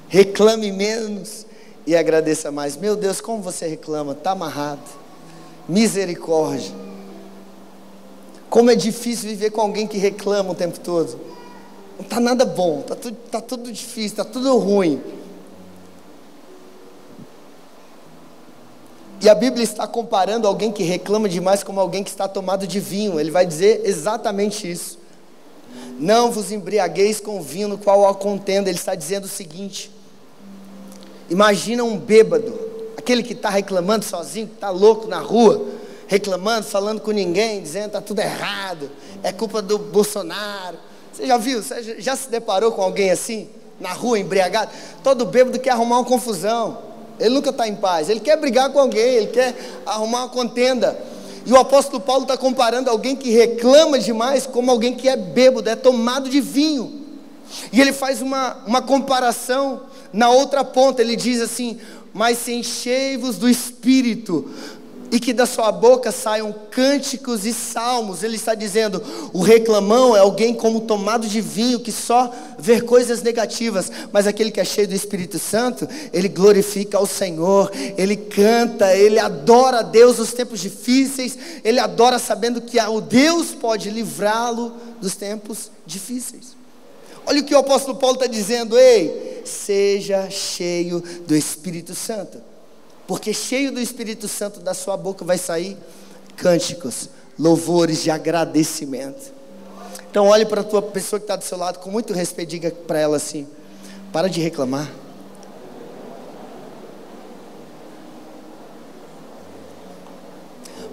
[0.08, 1.46] Reclame menos
[1.86, 2.76] e agradeça mais.
[2.76, 4.12] Meu Deus, como você reclama?
[4.12, 4.80] Está amarrado.
[5.68, 6.72] Misericórdia.
[8.48, 11.18] Como é difícil viver com alguém que reclama o tempo todo.
[11.98, 15.02] Não está nada bom, está tudo, tá tudo difícil, está tudo ruim.
[19.26, 22.78] E a Bíblia está comparando alguém que reclama demais como alguém que está tomado de
[22.78, 23.18] vinho.
[23.18, 25.00] Ele vai dizer exatamente isso.
[25.98, 28.68] Não vos embriagueis com vinho no qual há contenda.
[28.68, 29.90] Ele está dizendo o seguinte:
[31.28, 32.56] Imagina um bêbado,
[32.96, 35.70] aquele que está reclamando sozinho, que está louco na rua,
[36.06, 38.88] reclamando, falando com ninguém, dizendo está tudo errado,
[39.24, 40.78] é culpa do Bolsonaro,
[41.12, 41.60] você já viu?
[41.64, 43.50] Você já se deparou com alguém assim?
[43.80, 44.70] Na rua, embriagado?
[45.02, 46.85] Todo bêbado quer arrumar uma confusão.
[47.18, 48.08] Ele nunca está em paz.
[48.08, 50.98] Ele quer brigar com alguém, ele quer arrumar uma contenda.
[51.44, 55.70] E o apóstolo Paulo está comparando alguém que reclama demais como alguém que é bêbado,
[55.70, 57.06] é tomado de vinho.
[57.72, 61.00] E ele faz uma, uma comparação na outra ponta.
[61.00, 61.78] Ele diz assim:
[62.12, 64.50] Mas se enchei-vos do espírito,
[65.10, 68.22] e que da sua boca saiam cânticos e salmos.
[68.22, 73.22] Ele está dizendo: o reclamão é alguém como tomado de vinho que só vê coisas
[73.22, 78.94] negativas, mas aquele que é cheio do Espírito Santo, ele glorifica ao Senhor, ele canta,
[78.96, 84.72] ele adora a Deus nos tempos difíceis, ele adora sabendo que o Deus pode livrá-lo
[85.00, 86.56] dos tempos difíceis.
[87.24, 92.55] Olha o que o apóstolo Paulo está dizendo: ei, seja cheio do Espírito Santo
[93.06, 95.76] porque cheio do Espírito Santo da sua boca vai sair
[96.36, 99.32] cânticos, louvores de agradecimento.
[100.10, 102.70] Então olhe para a tua pessoa que está do seu lado com muito respeito, diga
[102.70, 103.46] para ela assim:
[104.12, 104.90] para de reclamar.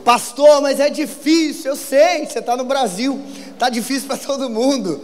[0.04, 3.22] Pastor, mas é difícil, eu sei, você está no Brasil,
[3.54, 5.00] está difícil para todo mundo.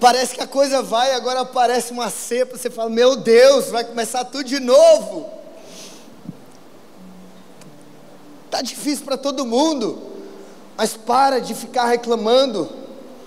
[0.00, 4.24] Parece que a coisa vai, agora aparece uma cepa, você fala, meu Deus, vai começar
[4.24, 5.37] tudo de novo.
[8.48, 9.98] Está difícil para todo mundo,
[10.74, 12.66] mas para de ficar reclamando,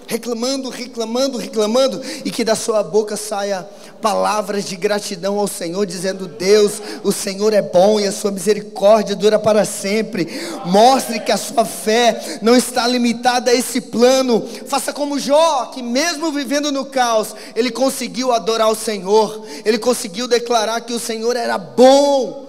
[0.07, 3.69] reclamando, reclamando, reclamando, e que da sua boca saia
[4.01, 9.15] palavras de gratidão ao Senhor, dizendo: Deus, o Senhor é bom e a sua misericórdia
[9.15, 10.27] dura para sempre.
[10.65, 14.43] Mostre que a sua fé não está limitada a esse plano.
[14.65, 20.27] Faça como Jó, que mesmo vivendo no caos, ele conseguiu adorar o Senhor, ele conseguiu
[20.27, 22.40] declarar que o Senhor era bom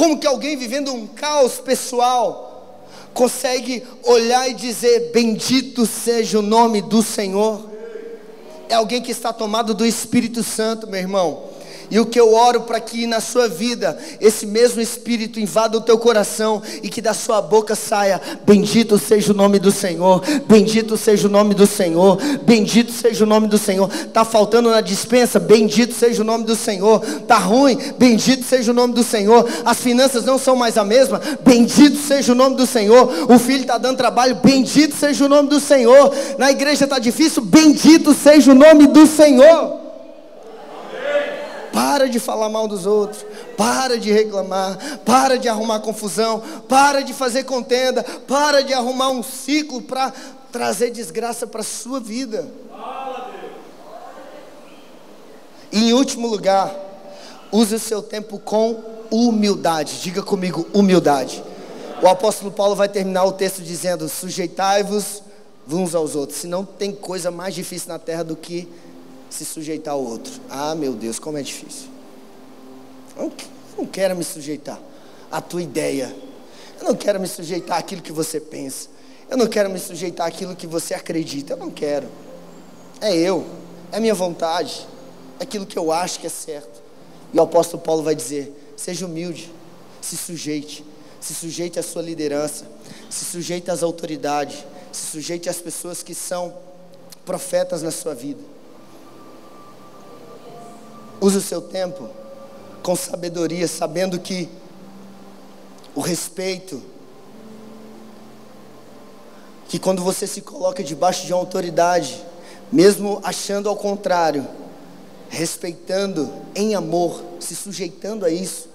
[0.00, 6.80] como que alguém vivendo um caos pessoal consegue olhar e dizer: Bendito seja o nome
[6.80, 7.68] do Senhor?
[8.70, 11.49] É alguém que está tomado do Espírito Santo, meu irmão.
[11.90, 15.80] E o que eu oro para que na sua vida esse mesmo Espírito invada o
[15.80, 20.96] teu coração e que da sua boca saia: Bendito seja o nome do Senhor, bendito
[20.96, 23.90] seja o nome do Senhor, bendito seja o nome do Senhor.
[23.92, 25.40] Está faltando na dispensa?
[25.40, 27.02] Bendito seja o nome do Senhor.
[27.04, 27.76] Está ruim?
[27.98, 29.48] Bendito seja o nome do Senhor.
[29.64, 31.20] As finanças não são mais a mesma?
[31.44, 33.30] Bendito seja o nome do Senhor.
[33.30, 34.36] O filho está dando trabalho?
[34.36, 36.14] Bendito seja o nome do Senhor.
[36.38, 37.42] Na igreja está difícil?
[37.42, 39.79] Bendito seja o nome do Senhor.
[41.72, 43.24] Para de falar mal dos outros,
[43.56, 49.22] para de reclamar, para de arrumar confusão, para de fazer contenda, para de arrumar um
[49.22, 50.12] ciclo para
[50.50, 52.48] trazer desgraça para a sua vida.
[55.72, 56.74] E em último lugar,
[57.52, 58.80] Use o seu tempo com
[59.10, 60.00] humildade.
[60.00, 61.42] Diga comigo, humildade.
[62.00, 65.22] O apóstolo Paulo vai terminar o texto dizendo: Sujeitai-vos
[65.68, 66.38] uns aos outros.
[66.38, 68.68] Se não tem coisa mais difícil na terra do que
[69.30, 70.32] se sujeitar ao outro.
[70.50, 71.88] Ah, meu Deus, como é difícil.
[73.16, 73.32] Eu
[73.78, 74.78] não quero me sujeitar
[75.30, 76.14] à tua ideia.
[76.80, 78.88] Eu não quero me sujeitar àquilo que você pensa.
[79.30, 81.52] Eu não quero me sujeitar àquilo que você acredita.
[81.52, 82.08] Eu não quero.
[83.00, 83.46] É eu.
[83.92, 84.86] É minha vontade.
[85.38, 86.82] É aquilo que eu acho que é certo.
[87.32, 89.52] E o apóstolo Paulo vai dizer: seja humilde,
[90.00, 90.84] se sujeite,
[91.20, 92.66] se sujeite à sua liderança,
[93.08, 96.52] se sujeite às autoridades, se sujeite às pessoas que são
[97.24, 98.40] profetas na sua vida.
[101.20, 102.08] Use o seu tempo
[102.82, 104.48] com sabedoria, sabendo que
[105.94, 106.82] o respeito,
[109.68, 112.24] que quando você se coloca debaixo de uma autoridade,
[112.72, 114.46] mesmo achando ao contrário,
[115.28, 118.68] respeitando em amor, se sujeitando a isso,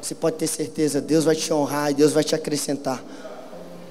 [0.00, 3.02] você pode ter certeza, Deus vai te honrar e Deus vai te acrescentar.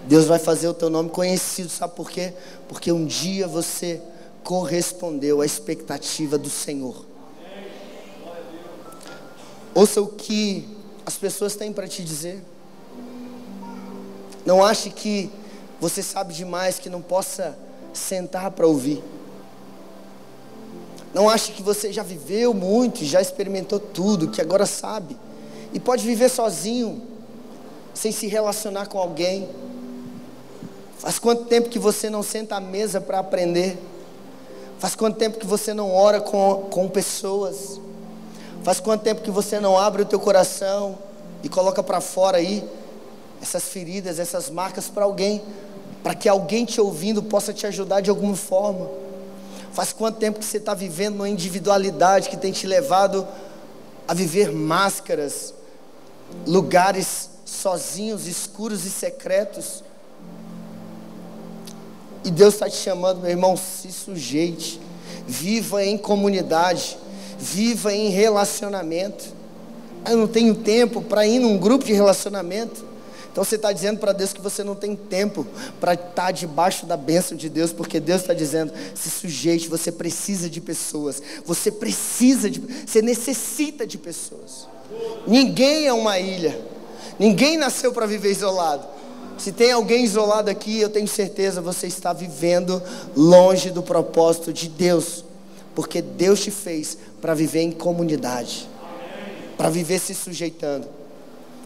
[0.08, 2.34] Deus vai fazer o teu nome conhecido, sabe por quê?
[2.68, 4.00] Porque um dia você
[4.44, 7.15] correspondeu à expectativa do Senhor.
[9.76, 10.66] Ouça o que
[11.06, 12.42] as pessoas têm para te dizer.
[14.46, 15.30] Não ache que
[15.82, 17.58] você sabe demais que não possa
[17.94, 19.04] sentar para ouvir.
[21.14, 25.18] Não ache que você já viveu muito, já experimentou tudo, que agora sabe.
[25.74, 27.02] E pode viver sozinho,
[27.94, 29.50] sem se relacionar com alguém.
[31.00, 33.78] Faz quanto tempo que você não senta à mesa para aprender?
[34.80, 37.80] Faz quanto tempo que você não ora com, com pessoas?
[38.66, 40.98] Faz quanto tempo que você não abre o teu coração
[41.44, 42.68] e coloca para fora aí
[43.40, 45.40] essas feridas, essas marcas para alguém,
[46.02, 48.90] para que alguém te ouvindo possa te ajudar de alguma forma?
[49.72, 53.28] Faz quanto tempo que você está vivendo uma individualidade que tem te levado
[54.08, 55.54] a viver máscaras,
[56.48, 59.84] lugares sozinhos, escuros e secretos?
[62.24, 64.82] E Deus está te chamando, meu irmão, se sujeite,
[65.28, 66.98] viva em comunidade,
[67.40, 69.26] viva em relacionamento.
[70.10, 72.96] Eu não tenho tempo para ir num grupo de relacionamento.
[73.36, 75.46] Então você está dizendo para Deus que você não tem tempo
[75.82, 79.92] para estar tá debaixo da bênção de Deus, porque Deus está dizendo: se sujeite, você
[79.92, 84.70] precisa de pessoas, você precisa de, você necessita de pessoas.
[85.28, 86.58] Ninguém é uma ilha,
[87.20, 88.88] ninguém nasceu para viver isolado.
[89.38, 92.82] Se tem alguém isolado aqui, eu tenho certeza você está vivendo
[93.18, 95.25] longe do propósito de Deus,
[95.76, 98.68] porque Deus te fez para viver em comunidade,
[99.58, 100.88] para viver se sujeitando.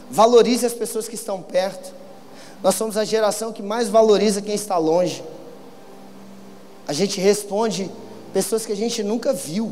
[0.10, 1.94] Valorize as pessoas que estão perto.
[2.64, 5.24] Nós somos a geração que mais valoriza quem está longe.
[6.88, 7.90] A gente responde
[8.34, 9.72] pessoas que a gente nunca viu.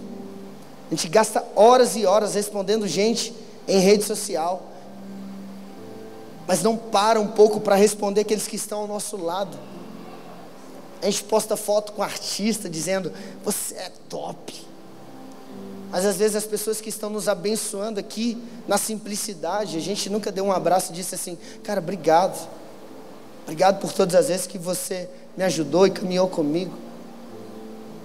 [0.87, 3.33] A gente gasta horas e horas respondendo gente
[3.67, 4.77] em rede social
[6.47, 9.59] mas não para um pouco para responder aqueles que estão ao nosso lado.
[11.01, 13.11] A gente posta foto com artista dizendo:
[13.43, 14.67] Você é top.
[15.89, 20.31] Mas às vezes as pessoas que estão nos abençoando aqui, na simplicidade, a gente nunca
[20.31, 22.47] deu um abraço e disse assim: Cara, obrigado.
[23.43, 26.73] Obrigado por todas as vezes que você me ajudou e caminhou comigo.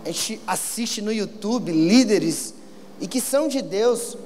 [0.05, 2.55] A gente assiste no YouTube líderes
[3.01, 4.17] e que são de Deus,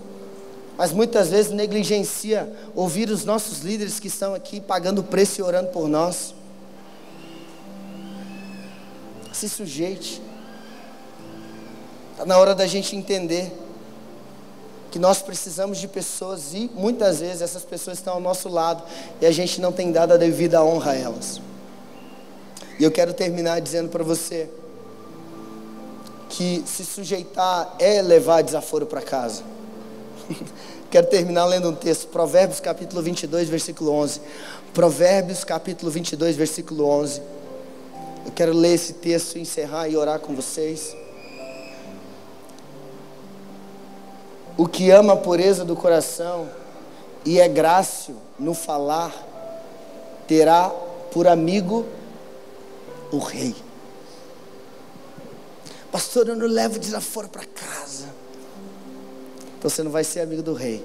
[0.76, 5.42] mas muitas vezes negligencia ouvir os nossos líderes que estão aqui pagando o preço e
[5.42, 6.34] orando por nós.
[9.36, 10.22] Se sujeite.
[12.12, 13.52] Está na hora da gente entender
[14.90, 18.82] que nós precisamos de pessoas e muitas vezes essas pessoas estão ao nosso lado
[19.20, 21.38] e a gente não tem dado a devida honra a elas.
[22.78, 24.48] E eu quero terminar dizendo para você
[26.30, 29.42] que se sujeitar é levar desaforo para casa.
[30.90, 34.20] Quero terminar lendo um texto, Provérbios capítulo 22, versículo 11.
[34.72, 37.20] Provérbios capítulo 22, versículo 11.
[38.26, 40.96] Eu quero ler esse texto, encerrar e orar com vocês.
[44.58, 46.50] O que ama a pureza do coração
[47.24, 49.14] e é grácil no falar,
[50.26, 50.68] terá
[51.12, 51.86] por amigo
[53.12, 53.54] o rei.
[55.92, 58.06] Pastor, eu não levo desaforo para casa.
[59.56, 60.84] Então você não vai ser amigo do rei.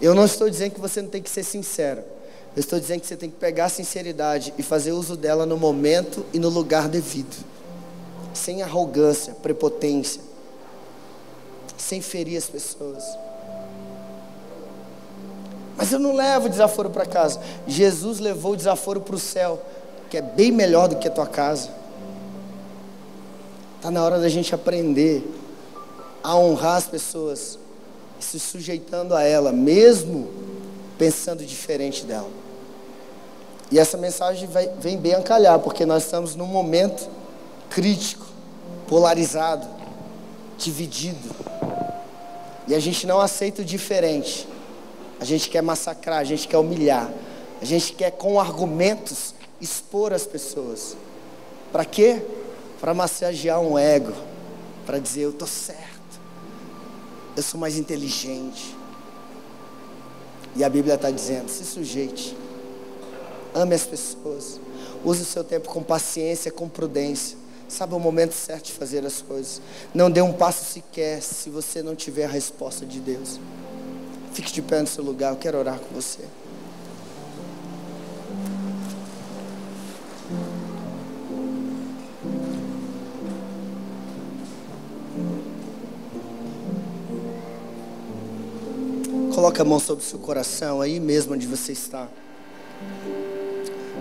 [0.00, 2.02] Eu não estou dizendo que você não tem que ser sincero.
[2.56, 5.56] Eu estou dizendo que você tem que pegar a sinceridade e fazer uso dela no
[5.56, 7.44] momento e no lugar devido.
[8.34, 10.20] Sem arrogância, prepotência.
[11.78, 13.04] Sem ferir as pessoas.
[15.76, 17.40] Mas eu não levo desaforo para casa.
[17.66, 19.62] Jesus levou o desaforo para o céu,
[20.10, 21.70] que é bem melhor do que a tua casa.
[23.76, 25.24] Está na hora da gente aprender
[26.22, 27.58] a honrar as pessoas,
[28.18, 30.28] se sujeitando a ela, mesmo
[31.00, 32.28] pensando diferente dela.
[33.70, 34.46] E essa mensagem
[34.78, 37.08] vem bem a calhar, porque nós estamos num momento
[37.70, 38.26] crítico,
[38.86, 39.66] polarizado,
[40.58, 41.34] dividido.
[42.68, 44.46] E a gente não aceita o diferente.
[45.18, 47.10] A gente quer massacrar, a gente quer humilhar.
[47.62, 50.98] A gente quer, com argumentos, expor as pessoas.
[51.72, 52.22] Para quê?
[52.78, 54.12] Para massagear um ego.
[54.84, 56.20] Para dizer, eu estou certo.
[57.34, 58.79] Eu sou mais inteligente.
[60.56, 62.36] E a Bíblia está dizendo: se sujeite.
[63.54, 64.60] Ame as pessoas.
[65.04, 67.36] Use o seu tempo com paciência, com prudência.
[67.68, 69.62] Sabe o momento certo de fazer as coisas.
[69.94, 73.38] Não dê um passo sequer se você não tiver a resposta de Deus.
[74.32, 76.20] Fique de pé no seu lugar, eu quero orar com você.
[89.40, 92.06] Coloque a mão sobre o seu coração, aí mesmo onde você está.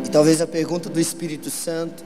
[0.03, 2.03] E talvez a pergunta do Espírito Santo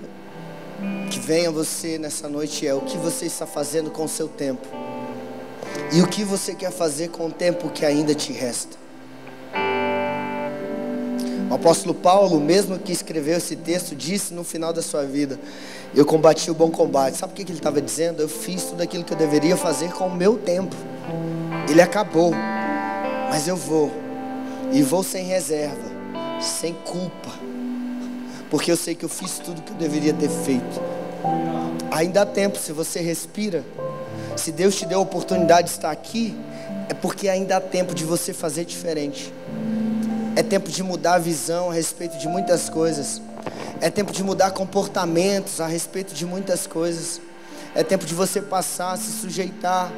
[1.09, 4.27] que vem a você nessa noite é: o que você está fazendo com o seu
[4.27, 4.67] tempo?
[5.91, 8.77] E o que você quer fazer com o tempo que ainda te resta?
[11.49, 15.39] O apóstolo Paulo, mesmo que escreveu esse texto, disse no final da sua vida:
[15.95, 17.17] Eu combati o bom combate.
[17.17, 18.21] Sabe o que ele estava dizendo?
[18.21, 20.75] Eu fiz tudo aquilo que eu deveria fazer com o meu tempo.
[21.67, 22.31] Ele acabou,
[23.33, 23.91] mas eu vou,
[24.71, 25.89] e vou sem reserva,
[26.39, 27.31] sem culpa,
[28.51, 30.79] porque eu sei que eu fiz tudo que eu deveria ter feito.
[31.89, 33.63] Ainda há tempo, se você respira,
[34.37, 36.37] se Deus te deu a oportunidade de estar aqui,
[36.87, 39.33] é porque ainda há tempo de você fazer diferente.
[40.35, 43.19] É tempo de mudar a visão a respeito de muitas coisas.
[43.81, 47.19] É tempo de mudar comportamentos a respeito de muitas coisas.
[47.73, 49.91] É tempo de você passar a se sujeitar.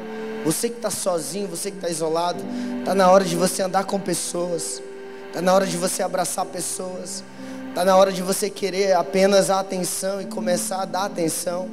[0.46, 2.38] Você que está sozinho, você que está isolado,
[2.78, 4.80] está na hora de você andar com pessoas.
[5.26, 7.24] Está na hora de você abraçar pessoas.
[7.68, 11.68] Está na hora de você querer apenas a atenção e começar a dar atenção.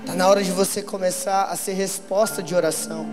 [0.00, 3.06] Está na hora de você começar a ser resposta de oração.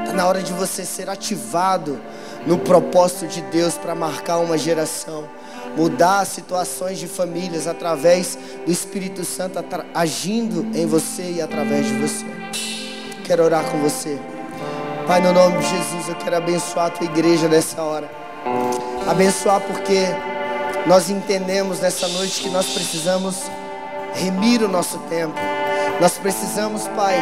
[0.00, 1.96] Está na hora de você ser ativado
[2.44, 5.28] no propósito de Deus para marcar uma geração,
[5.76, 8.36] mudar situações de famílias através
[8.66, 12.26] do Espírito Santo agindo em você e através de você.
[13.24, 14.18] Quero orar com você.
[15.08, 18.10] Pai, no nome de Jesus, eu quero abençoar a tua igreja nessa hora.
[19.08, 20.04] Abençoar porque
[20.86, 23.50] nós entendemos nessa noite que nós precisamos
[24.12, 25.34] remir o nosso tempo.
[25.98, 27.16] Nós precisamos, Pai,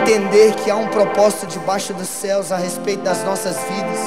[0.00, 4.00] entender que há um propósito debaixo dos céus a respeito das nossas vidas.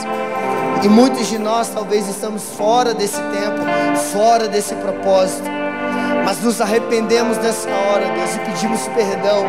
[0.83, 3.61] E muitos de nós talvez estamos fora desse tempo,
[4.11, 5.54] fora desse propósito.
[6.25, 9.45] Mas nos arrependemos nessa hora, Deus, e pedimos perdão.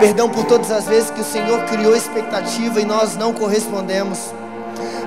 [0.00, 4.18] Perdão por todas as vezes que o Senhor criou expectativa e nós não correspondemos.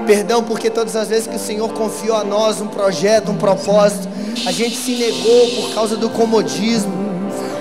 [0.07, 4.07] Perdão porque todas as vezes que o Senhor confiou a nós um projeto, um propósito,
[4.47, 6.93] a gente se negou por causa do comodismo,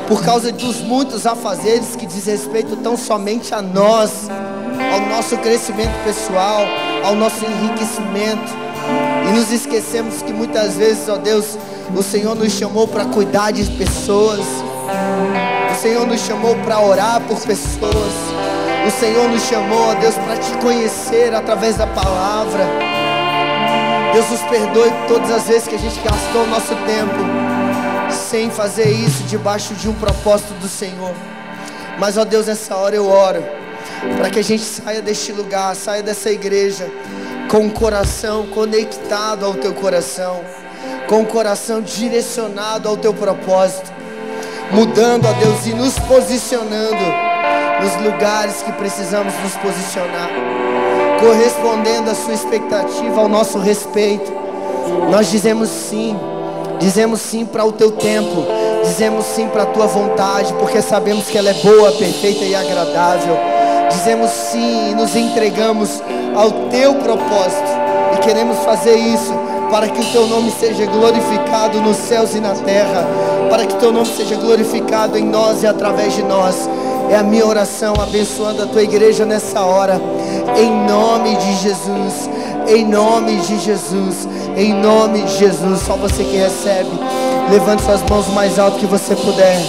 [0.07, 4.29] por causa dos muitos afazeres que diz respeito tão somente a nós,
[4.93, 6.61] ao nosso crescimento pessoal,
[7.03, 8.53] ao nosso enriquecimento.
[9.29, 11.59] E nos esquecemos que muitas vezes, ó Deus,
[11.93, 14.41] o Senhor nos chamou para cuidar de pessoas.
[15.73, 18.13] O Senhor nos chamou para orar por pessoas.
[18.87, 22.67] O Senhor nos chamou, ó Deus, para te conhecer através da palavra.
[24.13, 27.19] Deus nos perdoe todas as vezes que a gente gastou o nosso tempo
[28.13, 31.13] sem fazer isso debaixo de um propósito do Senhor.
[31.99, 33.43] Mas, ó Deus, nessa hora eu oro
[34.19, 36.89] para que a gente saia deste lugar, saia dessa igreja
[37.51, 40.43] com o coração conectado ao teu coração,
[41.15, 43.89] com o coração direcionado ao teu propósito,
[44.73, 47.05] mudando, ó Deus, e nos posicionando
[47.81, 50.29] nos lugares que precisamos nos posicionar,
[51.21, 54.33] correspondendo à sua expectativa, ao nosso respeito.
[55.09, 56.19] Nós dizemos sim,
[56.81, 58.45] dizemos sim para o teu tempo,
[58.83, 63.39] dizemos sim para a tua vontade, porque sabemos que ela é boa, perfeita e agradável
[63.91, 66.03] dizemos sim e nos entregamos
[66.35, 67.71] ao teu propósito
[68.15, 69.33] e queremos fazer isso
[69.75, 73.05] para que o teu nome seja glorificado nos céus e na terra,
[73.51, 76.69] para que o teu nome seja glorificado em nós e através de nós.
[77.11, 80.01] É a minha oração abençoando a tua igreja nessa hora,
[80.57, 82.31] em nome de Jesus,
[82.69, 85.81] em nome de Jesus, em nome de Jesus.
[85.85, 86.91] Só você que recebe,
[87.51, 89.61] levante suas mãos mais alto que você puder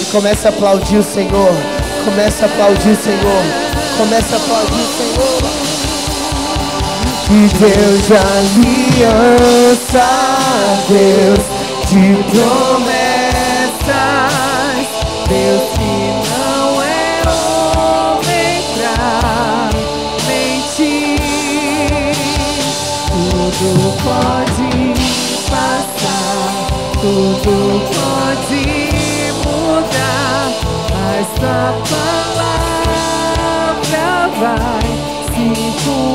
[0.00, 1.52] e comece a aplaudir o Senhor.
[2.04, 3.44] Comece a aplaudir o Senhor.
[3.98, 5.93] Começa a aplaudir o Senhor.
[7.26, 10.06] Que Deus de aliança,
[10.88, 11.44] Deus
[11.88, 13.86] de promessas,
[15.26, 15.94] Deus que
[16.28, 16.94] não é
[17.26, 19.70] homem pra
[20.26, 22.12] mentir.
[23.08, 23.70] Tudo
[24.04, 24.70] pode
[25.50, 26.46] passar,
[27.00, 27.54] tudo
[27.88, 28.64] pode
[29.46, 30.46] mudar,
[30.92, 31.72] mas a
[32.34, 34.06] palavra
[34.38, 34.86] vai
[35.32, 35.44] se
[35.82, 36.13] cumprir.